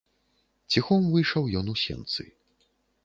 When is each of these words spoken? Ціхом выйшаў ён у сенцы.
Ціхом 0.75 1.03
выйшаў 1.15 1.43
ён 1.63 1.73
у 1.75 1.79
сенцы. 1.83 2.27